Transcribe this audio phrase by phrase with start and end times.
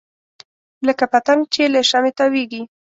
[0.87, 2.61] لکه پتنګ چې له شمعې تاویږي.